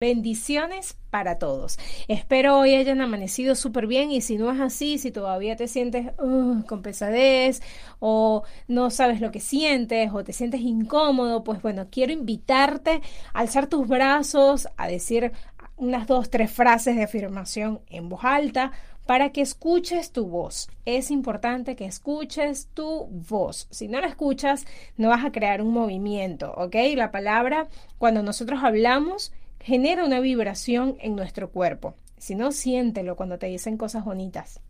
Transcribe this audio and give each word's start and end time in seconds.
Bendiciones 0.00 0.96
para 1.10 1.40
todos. 1.40 1.76
Espero 2.06 2.56
hoy 2.56 2.76
hayan 2.76 3.00
amanecido 3.00 3.56
súper 3.56 3.88
bien 3.88 4.12
y 4.12 4.20
si 4.20 4.38
no 4.38 4.52
es 4.52 4.60
así, 4.60 4.96
si 4.96 5.10
todavía 5.10 5.56
te 5.56 5.66
sientes 5.66 6.12
uh, 6.20 6.62
con 6.68 6.82
pesadez 6.82 7.60
o 7.98 8.44
no 8.68 8.90
sabes 8.90 9.20
lo 9.20 9.32
que 9.32 9.40
sientes 9.40 10.12
o 10.14 10.22
te 10.22 10.32
sientes 10.32 10.60
incómodo, 10.60 11.42
pues 11.42 11.60
bueno, 11.62 11.88
quiero 11.90 12.12
invitarte 12.12 13.02
a 13.34 13.40
alzar 13.40 13.66
tus 13.66 13.88
brazos, 13.88 14.68
a 14.76 14.86
decir 14.86 15.32
unas 15.76 16.06
dos, 16.06 16.30
tres 16.30 16.52
frases 16.52 16.94
de 16.94 17.02
afirmación 17.02 17.80
en 17.90 18.08
voz 18.08 18.20
alta 18.22 18.70
para 19.04 19.32
que 19.32 19.40
escuches 19.40 20.12
tu 20.12 20.26
voz. 20.26 20.70
Es 20.84 21.10
importante 21.10 21.74
que 21.74 21.86
escuches 21.86 22.68
tu 22.72 23.06
voz. 23.06 23.66
Si 23.70 23.88
no 23.88 24.00
la 24.00 24.06
escuchas, 24.06 24.64
no 24.96 25.08
vas 25.08 25.24
a 25.24 25.32
crear 25.32 25.60
un 25.60 25.72
movimiento, 25.72 26.52
¿ok? 26.52 26.76
La 26.94 27.10
palabra, 27.10 27.66
cuando 27.98 28.22
nosotros 28.22 28.60
hablamos, 28.62 29.32
genera 29.60 30.04
una 30.04 30.20
vibración 30.20 30.96
en 31.00 31.16
nuestro 31.16 31.50
cuerpo. 31.50 31.94
Si 32.16 32.34
no, 32.34 32.52
siéntelo 32.52 33.16
cuando 33.16 33.38
te 33.38 33.46
dicen 33.46 33.76
cosas 33.76 34.04
bonitas. 34.04 34.60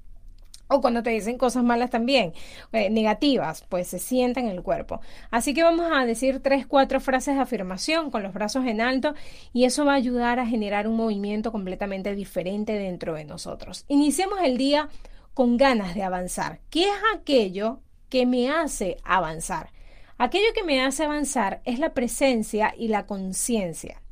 O 0.71 0.83
cuando 0.83 1.03
te 1.03 1.11
dicen 1.11 1.39
cosas 1.39 1.65
malas 1.65 1.89
también, 1.89 2.35
eh, 2.73 2.91
negativas, 2.91 3.65
pues 3.71 3.89
se 3.89 3.99
sienta 3.99 4.41
en 4.41 4.49
el 4.49 4.63
cuerpo. 4.63 5.01
Así 5.31 5.55
que 5.55 5.63
vamos 5.63 5.91
a 5.91 6.05
decir 6.05 6.41
tres, 6.41 6.67
cuatro 6.67 7.01
frases 7.01 7.37
de 7.37 7.41
afirmación 7.41 8.11
con 8.11 8.23
los 8.23 8.35
brazos 8.35 8.67
en 8.67 8.83
alto 8.83 9.15
y 9.55 9.65
eso 9.65 9.87
va 9.87 9.93
a 9.93 9.97
ayudar 9.97 10.39
a 10.39 10.47
generar 10.47 10.87
un 10.87 10.97
movimiento 10.97 11.53
completamente 11.53 12.15
diferente 12.15 12.75
dentro 12.75 13.15
de 13.15 13.25
nosotros. 13.25 13.87
Iniciemos 13.89 14.41
el 14.43 14.59
día 14.59 14.91
con 15.33 15.57
ganas 15.57 15.95
de 15.95 16.03
avanzar. 16.03 16.61
¿Qué 16.69 16.83
es 16.83 17.01
aquello 17.17 17.81
que 18.11 18.27
me 18.27 18.51
hace 18.51 18.99
avanzar? 19.05 19.71
Aquello 20.19 20.53
que 20.55 20.65
me 20.65 20.83
hace 20.83 21.05
avanzar 21.05 21.63
es 21.65 21.79
la 21.79 21.95
presencia 21.95 22.75
y 22.77 22.89
la 22.89 23.07
conciencia 23.07 24.03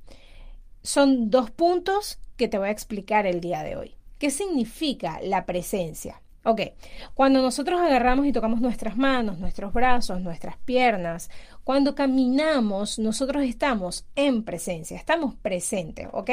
son 0.87 1.31
dos 1.31 1.51
puntos 1.51 2.21
que 2.37 2.47
te 2.47 2.59
voy 2.59 2.69
a 2.69 2.71
explicar 2.71 3.27
el 3.27 3.41
día 3.41 3.65
de 3.65 3.77
hoy. 3.77 3.97
¿Qué 4.19 4.31
significa 4.31 5.19
la 5.21 5.45
presencia? 5.45 6.23
Ok, 6.45 6.61
cuando 7.15 7.43
nosotros 7.43 7.81
agarramos 7.81 8.25
y 8.25 8.33
tocamos 8.33 8.61
nuestras 8.61 8.97
manos, 8.97 9.41
nuestros 9.41 9.73
brazos, 9.73 10.21
nuestras 10.21 10.57
piernas, 10.59 11.29
cuando 11.65 11.97
caminamos, 11.97 13.01
nosotros 13.01 13.43
estamos 13.43 14.07
en 14.15 14.45
presencia, 14.45 14.97
estamos 14.97 15.35
presentes, 15.35 16.07
¿ok? 16.13 16.31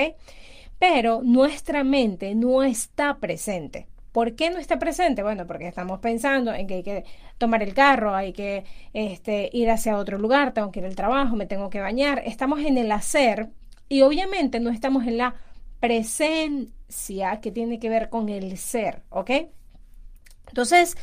Pero 0.78 1.22
nuestra 1.24 1.84
mente 1.84 2.36
no 2.36 2.62
está 2.62 3.18
presente. 3.18 3.88
¿Por 4.12 4.36
qué 4.36 4.52
no 4.52 4.60
está 4.60 4.78
presente? 4.78 5.24
Bueno, 5.24 5.48
porque 5.48 5.68
estamos 5.68 6.00
pensando 6.00 6.54
en 6.54 6.68
que 6.68 6.76
hay 6.76 6.84
que 6.84 7.06
tomar 7.40 7.64
el 7.64 7.74
carro, 7.74 8.14
hay 8.14 8.34
que 8.34 8.66
este, 8.94 9.50
ir 9.52 9.72
hacia 9.72 9.98
otro 9.98 10.20
lugar, 10.20 10.54
tengo 10.54 10.72
que 10.72 10.82
ir 10.82 10.86
al 10.86 10.96
trabajo, 10.96 11.36
me 11.36 11.48
tengo 11.48 11.72
que 11.72 11.80
bañar. 11.80 12.22
Estamos 12.24 12.60
en 12.60 12.78
el 12.78 12.92
hacer 12.92 13.50
y 13.94 14.02
obviamente 14.02 14.60
no 14.60 14.72
estamos 14.72 15.06
en 15.06 15.18
la 15.20 15.36
presencia 15.80 17.40
que 17.42 17.52
tiene 17.52 17.78
que 17.78 17.90
ver 17.90 18.10
con 18.10 18.28
el 18.28 18.58
ser, 18.58 19.04
¿ok? 19.12 19.30
Entonces, 20.48 20.98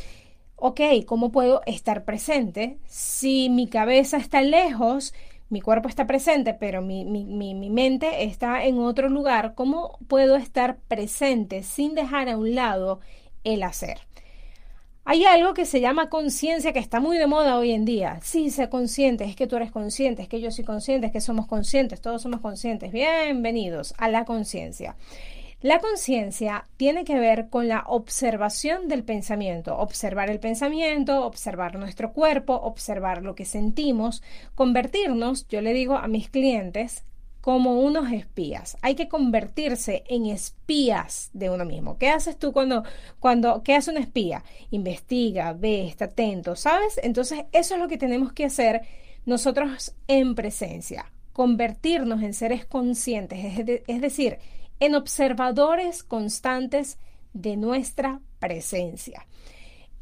ok, 0.56 0.80
¿cómo 1.06 1.30
puedo 1.30 1.62
estar 1.66 2.04
presente? 2.04 2.80
Si 2.86 3.48
mi 3.48 3.68
cabeza 3.68 4.16
está 4.16 4.42
lejos, 4.42 5.14
mi 5.50 5.60
cuerpo 5.60 5.88
está 5.88 6.08
presente, 6.08 6.52
pero 6.52 6.82
mi, 6.82 7.04
mi, 7.04 7.70
mente 7.70 8.24
está 8.24 8.64
en 8.64 8.80
otro 8.80 9.08
lugar, 9.08 9.54
¿cómo 9.54 9.96
puedo 10.08 10.34
estar 10.34 10.78
presente 10.88 11.62
sin 11.62 11.94
dejar 11.94 12.28
a 12.28 12.36
un 12.36 12.56
lado 12.56 12.98
el 13.44 13.62
hacer? 13.62 14.00
Hay 15.10 15.24
algo 15.24 15.54
que 15.54 15.66
se 15.66 15.80
llama 15.80 16.08
conciencia 16.08 16.72
que 16.72 16.78
está 16.78 17.00
muy 17.00 17.18
de 17.18 17.26
moda 17.26 17.58
hoy 17.58 17.72
en 17.72 17.84
día. 17.84 18.20
Sí, 18.22 18.48
sé 18.50 18.68
consciente, 18.68 19.24
es 19.24 19.34
que 19.34 19.48
tú 19.48 19.56
eres 19.56 19.72
consciente, 19.72 20.22
es 20.22 20.28
que 20.28 20.40
yo 20.40 20.52
soy 20.52 20.64
consciente, 20.64 21.08
es 21.08 21.12
que 21.12 21.20
somos 21.20 21.48
conscientes, 21.48 22.00
todos 22.00 22.22
somos 22.22 22.38
conscientes. 22.38 22.92
Bienvenidos 22.92 23.92
a 23.98 24.06
la 24.08 24.24
conciencia. 24.24 24.94
La 25.62 25.80
conciencia 25.80 26.68
tiene 26.76 27.02
que 27.02 27.18
ver 27.18 27.48
con 27.48 27.66
la 27.66 27.82
observación 27.88 28.86
del 28.86 29.02
pensamiento, 29.02 29.76
observar 29.78 30.30
el 30.30 30.38
pensamiento, 30.38 31.26
observar 31.26 31.74
nuestro 31.74 32.12
cuerpo, 32.12 32.54
observar 32.54 33.24
lo 33.24 33.34
que 33.34 33.46
sentimos, 33.46 34.22
convertirnos, 34.54 35.48
yo 35.48 35.60
le 35.60 35.72
digo 35.72 35.96
a 35.96 36.06
mis 36.06 36.30
clientes, 36.30 37.02
como 37.40 37.80
unos 37.80 38.12
espías. 38.12 38.76
Hay 38.82 38.94
que 38.94 39.08
convertirse 39.08 40.04
en 40.08 40.26
espías 40.26 41.30
de 41.32 41.50
uno 41.50 41.64
mismo. 41.64 41.96
¿Qué 41.98 42.08
haces 42.08 42.38
tú 42.38 42.52
cuando, 42.52 42.84
cuando, 43.18 43.62
qué 43.62 43.74
hace 43.74 43.90
un 43.90 43.96
espía? 43.96 44.44
Investiga, 44.70 45.52
ve, 45.52 45.86
está 45.86 46.06
atento, 46.06 46.56
¿sabes? 46.56 47.00
Entonces, 47.02 47.44
eso 47.52 47.74
es 47.74 47.80
lo 47.80 47.88
que 47.88 47.98
tenemos 47.98 48.32
que 48.32 48.44
hacer 48.44 48.82
nosotros 49.24 49.94
en 50.06 50.34
presencia. 50.34 51.06
Convertirnos 51.32 52.22
en 52.22 52.34
seres 52.34 52.66
conscientes, 52.66 53.82
es, 53.86 54.00
decir, 54.00 54.38
en 54.78 54.94
observadores 54.94 56.02
constantes 56.02 56.98
de 57.32 57.56
nuestra 57.56 58.20
presencia. 58.38 59.26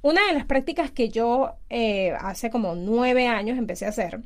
Una 0.01 0.27
de 0.27 0.33
las 0.33 0.47
prácticas 0.47 0.91
que 0.91 1.09
yo 1.09 1.55
eh, 1.69 2.13
hace 2.19 2.51
como 2.51 2.75
nueve 2.75 3.27
años 3.27 3.59
empecé 3.59 3.87
a 3.87 3.91
hacer 3.91 4.23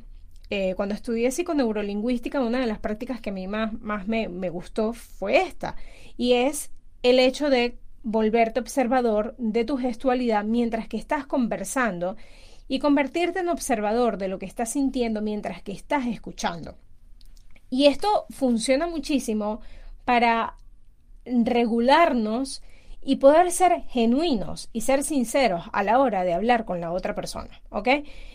eh, 0.55 0.75
cuando 0.75 0.93
estudié 0.93 1.31
psiconeurolingüística, 1.31 2.39
una 2.39 2.59
de 2.59 2.67
las 2.67 2.77
prácticas 2.77 3.19
que 3.19 3.31
a 3.31 3.33
mí 3.33 3.47
más, 3.47 3.73
más 3.81 4.07
me, 4.07 4.29
me 4.29 4.51
gustó 4.51 4.93
fue 4.93 5.37
esta, 5.37 5.75
y 6.15 6.33
es 6.33 6.69
el 7.01 7.17
hecho 7.17 7.49
de 7.49 7.79
volverte 8.03 8.59
observador 8.59 9.33
de 9.39 9.65
tu 9.65 9.77
gestualidad 9.77 10.43
mientras 10.43 10.87
que 10.87 10.97
estás 10.97 11.25
conversando 11.25 12.17
y 12.67 12.77
convertirte 12.77 13.39
en 13.39 13.49
observador 13.49 14.19
de 14.19 14.27
lo 14.27 14.37
que 14.37 14.45
estás 14.45 14.73
sintiendo 14.73 15.23
mientras 15.23 15.63
que 15.63 15.71
estás 15.71 16.05
escuchando. 16.05 16.75
Y 17.71 17.87
esto 17.87 18.27
funciona 18.29 18.85
muchísimo 18.85 19.59
para 20.05 20.57
regularnos 21.25 22.61
y 23.05 23.17
poder 23.17 23.51
ser 23.51 23.83
genuinos 23.89 24.69
y 24.73 24.81
ser 24.81 25.03
sinceros 25.03 25.65
a 25.71 25.83
la 25.83 25.99
hora 25.99 26.23
de 26.23 26.33
hablar 26.33 26.65
con 26.65 26.81
la 26.81 26.91
otra 26.91 27.15
persona, 27.15 27.61
¿ok? 27.69 27.87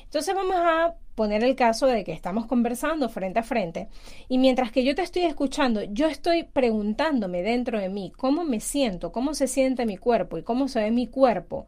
Entonces 0.04 0.34
vamos 0.34 0.56
a 0.56 0.94
poner 1.14 1.42
el 1.44 1.56
caso 1.56 1.86
de 1.86 2.04
que 2.04 2.12
estamos 2.12 2.46
conversando 2.46 3.08
frente 3.08 3.40
a 3.40 3.42
frente 3.42 3.88
y 4.28 4.38
mientras 4.38 4.70
que 4.70 4.84
yo 4.84 4.94
te 4.94 5.02
estoy 5.02 5.24
escuchando, 5.24 5.82
yo 5.82 6.06
estoy 6.06 6.44
preguntándome 6.44 7.42
dentro 7.42 7.80
de 7.80 7.88
mí 7.88 8.12
cómo 8.16 8.44
me 8.44 8.60
siento, 8.60 9.12
cómo 9.12 9.34
se 9.34 9.48
siente 9.48 9.84
mi 9.86 9.96
cuerpo 9.96 10.38
y 10.38 10.42
cómo 10.42 10.68
se 10.68 10.80
ve 10.80 10.90
mi 10.90 11.06
cuerpo 11.06 11.66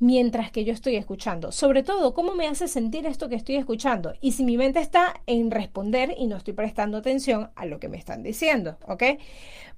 mientras 0.00 0.50
que 0.50 0.64
yo 0.64 0.72
estoy 0.72 0.96
escuchando. 0.96 1.52
Sobre 1.52 1.84
todo, 1.84 2.14
cómo 2.14 2.34
me 2.34 2.48
hace 2.48 2.66
sentir 2.66 3.06
esto 3.06 3.28
que 3.28 3.36
estoy 3.36 3.56
escuchando. 3.56 4.14
Y 4.20 4.32
si 4.32 4.44
mi 4.44 4.56
mente 4.56 4.80
está 4.80 5.14
en 5.26 5.50
responder 5.52 6.14
y 6.18 6.26
no 6.26 6.36
estoy 6.36 6.54
prestando 6.54 6.98
atención 6.98 7.50
a 7.54 7.66
lo 7.66 7.78
que 7.78 7.88
me 7.88 7.98
están 7.98 8.22
diciendo, 8.22 8.78
¿ok? 8.88 9.04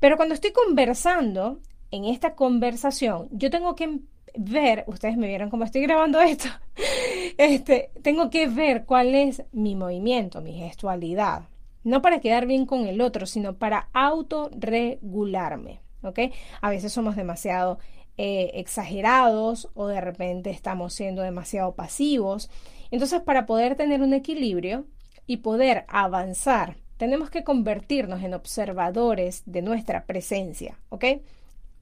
Pero 0.00 0.17
cuando 0.17 0.35
estoy 0.35 0.53
conversando, 0.53 1.59
en 1.93 2.06
esta 2.06 2.35
conversación, 2.35 3.29
yo 3.31 3.50
tengo 3.50 3.77
que 3.77 4.00
ver, 4.35 4.85
ustedes 4.89 5.17
me 5.17 5.29
vieron 5.29 5.50
cómo 5.50 5.65
estoy 5.65 5.83
grabando 5.83 6.21
esto, 6.21 6.49
este, 7.39 7.91
tengo 8.03 8.31
que 8.31 8.49
ver 8.49 8.85
cuál 8.85 9.15
es 9.15 9.44
mi 9.53 9.77
movimiento, 9.77 10.41
mi 10.41 10.55
gestualidad, 10.55 11.44
no 11.85 12.03
para 12.03 12.21
quedar 12.21 12.47
bien 12.47 12.67
con 12.67 12.87
el 12.87 13.00
otro, 13.00 13.27
sino 13.27 13.55
para 13.55 13.89
autorregularme, 13.93 15.81
¿ok? 16.03 16.19
A 16.61 16.71
veces 16.71 16.93
somos 16.93 17.15
demasiado 17.15 17.79
eh, 18.17 18.53
exagerados 18.55 19.69
o 19.75 19.87
de 19.87 20.00
repente 20.00 20.50
estamos 20.50 20.95
siendo 20.95 21.23
demasiado 21.23 21.75
pasivos. 21.75 22.50
Entonces, 22.91 23.21
para 23.23 23.47
poder 23.47 23.75
tener 23.75 24.03
un 24.03 24.12
equilibrio 24.12 24.87
y 25.27 25.38
poder 25.38 25.85
avanzar, 25.88 26.77
tenemos 26.99 27.31
que 27.31 27.43
convertirnos 27.43 28.23
en 28.23 28.35
observadores 28.35 29.43
de 29.47 29.62
nuestra 29.62 30.05
presencia, 30.05 30.79
¿ok? 30.88 31.05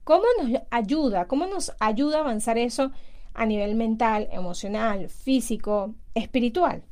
¿Cómo 0.03 0.23
nos 0.41 0.61
ayuda? 0.71 1.25
¿Cómo 1.25 1.45
nos 1.45 1.73
ayuda 1.79 2.17
a 2.17 2.21
avanzar 2.21 2.57
eso 2.57 2.91
a 3.33 3.45
nivel 3.45 3.75
mental, 3.75 4.27
emocional, 4.31 5.09
físico, 5.09 5.93
espiritual? 6.15 6.83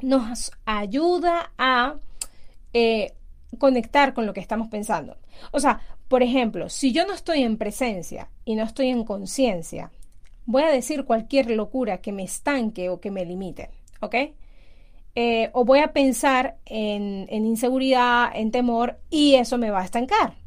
Nos 0.00 0.52
ayuda 0.64 1.52
a 1.58 1.96
eh, 2.72 3.12
conectar 3.58 4.14
con 4.14 4.26
lo 4.26 4.32
que 4.32 4.40
estamos 4.40 4.68
pensando. 4.68 5.16
O 5.50 5.60
sea, 5.60 5.80
por 6.08 6.22
ejemplo, 6.22 6.68
si 6.68 6.92
yo 6.92 7.06
no 7.06 7.12
estoy 7.12 7.42
en 7.42 7.56
presencia 7.56 8.30
y 8.44 8.54
no 8.54 8.64
estoy 8.64 8.88
en 8.88 9.04
conciencia, 9.04 9.90
voy 10.46 10.62
a 10.62 10.70
decir 10.70 11.04
cualquier 11.04 11.50
locura 11.50 11.98
que 11.98 12.12
me 12.12 12.24
estanque 12.24 12.88
o 12.90 13.00
que 13.00 13.10
me 13.10 13.24
limite, 13.24 13.70
¿ok? 14.00 14.14
Eh, 15.14 15.50
o 15.52 15.64
voy 15.64 15.80
a 15.80 15.92
pensar 15.92 16.56
en, 16.64 17.26
en 17.28 17.44
inseguridad, 17.44 18.30
en 18.34 18.50
temor, 18.50 18.98
y 19.10 19.34
eso 19.34 19.58
me 19.58 19.70
va 19.70 19.80
a 19.80 19.84
estancar. 19.84 20.39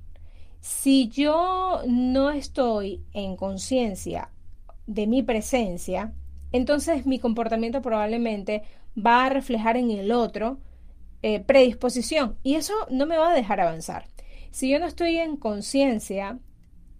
Si 0.63 1.09
yo 1.09 1.81
no 1.85 2.31
estoy 2.31 3.03
en 3.11 3.35
conciencia 3.35 4.29
de 4.87 5.07
mi 5.07 5.21
presencia, 5.21 6.13
entonces 6.53 7.05
mi 7.05 7.19
comportamiento 7.19 7.81
probablemente 7.81 8.63
va 8.97 9.25
a 9.25 9.29
reflejar 9.29 9.75
en 9.75 9.91
el 9.91 10.13
otro 10.13 10.59
eh, 11.21 11.41
predisposición 11.41 12.37
y 12.43 12.55
eso 12.55 12.73
no 12.89 13.05
me 13.05 13.17
va 13.17 13.31
a 13.31 13.35
dejar 13.35 13.59
avanzar. 13.59 14.07
Si 14.51 14.69
yo 14.69 14.79
no 14.79 14.85
estoy 14.85 15.17
en 15.17 15.35
conciencia 15.35 16.39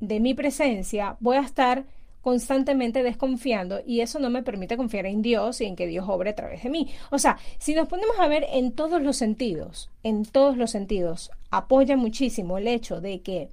de 0.02 0.20
mi 0.20 0.34
presencia, 0.34 1.16
voy 1.22 1.38
a 1.38 1.44
estar 1.44 1.86
constantemente 2.24 3.04
desconfiando 3.04 3.82
y 3.86 4.00
eso 4.00 4.18
no 4.18 4.32
me 4.32 4.42
permite 4.42 4.78
confiar 4.78 5.06
en 5.06 5.22
Dios 5.22 5.62
y 5.62 5.66
en 5.66 5.76
que 5.76 5.86
Dios 5.86 6.06
obre 6.08 6.32
a 6.32 6.36
través 6.36 6.64
de 6.64 6.70
mí. 6.70 6.90
O 7.12 7.20
sea, 7.20 7.38
si 7.60 7.76
nos 7.76 7.88
ponemos 7.88 8.18
a 8.20 8.28
ver 8.28 8.48
en 8.50 8.72
todos 8.72 9.02
los 9.02 9.18
sentidos, 9.18 9.92
en 10.02 10.24
todos 10.24 10.58
los 10.58 10.72
sentidos, 10.72 11.30
apoya 11.52 11.98
muchísimo 11.98 12.58
el 12.58 12.68
hecho 12.68 13.02
de 13.02 13.22
que 13.22 13.50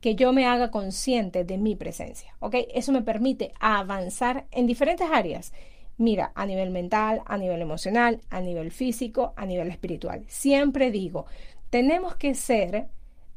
que 0.00 0.16
yo 0.16 0.34
me 0.34 0.44
haga 0.44 0.70
consciente 0.70 1.44
de 1.44 1.56
mi 1.56 1.76
presencia, 1.76 2.36
¿ok? 2.40 2.56
Eso 2.74 2.92
me 2.92 3.00
permite 3.00 3.54
avanzar 3.58 4.44
en 4.50 4.66
diferentes 4.66 5.08
áreas 5.10 5.50
Mira, 5.96 6.32
a 6.34 6.44
nivel 6.44 6.70
mental, 6.70 7.22
a 7.24 7.38
nivel 7.38 7.62
emocional, 7.62 8.20
a 8.28 8.40
nivel 8.40 8.72
físico, 8.72 9.32
a 9.36 9.46
nivel 9.46 9.68
espiritual. 9.68 10.24
Siempre 10.26 10.90
digo, 10.90 11.26
tenemos 11.70 12.16
que 12.16 12.34
ser 12.34 12.88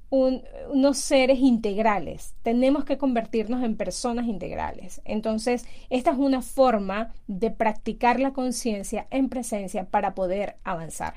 unos 0.09 0.98
seres 0.98 1.39
integrales, 1.39 2.36
tenemos 2.44 2.86
que 2.86 2.98
convertirnos 2.98 3.63
en 3.63 3.75
personas 3.75 4.27
integrales. 4.27 5.01
Entonces, 5.06 5.65
esta 5.89 6.12
es 6.12 6.18
una 6.18 6.42
forma 6.42 7.13
de 7.27 7.51
practicar 7.51 8.19
la 8.19 8.31
conciencia 8.31 9.07
en 9.09 9.30
presencia 9.30 9.86
para 9.86 10.15
poder 10.15 10.57
avanzar. 10.63 11.15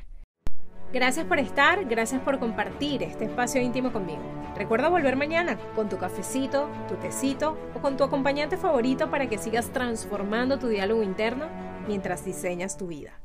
Gracias 0.93 1.25
por 1.27 1.39
estar, 1.39 1.85
gracias 1.85 2.21
por 2.23 2.41
compartir 2.41 3.05
este 3.05 3.27
espacio 3.27 3.63
íntimo 3.63 3.93
conmigo. 3.93 4.23
Recuerda 4.57 4.89
volver 4.89 5.15
mañana 5.15 5.57
con 5.77 5.89
tu 5.89 5.99
cafecito, 5.99 6.69
tu 6.89 6.97
tecito 6.97 7.57
o 7.77 7.81
con 7.81 7.97
tu 7.97 8.03
acompañante 8.03 8.57
favorito 8.57 9.09
para 9.09 9.29
que 9.29 9.39
sigas 9.39 9.73
transformando 9.73 10.59
tu 10.59 10.67
diálogo 10.67 11.05
interno 11.05 11.47
mientras 11.87 12.25
diseñas 12.25 12.77
tu 12.77 12.89
vida. 12.89 13.21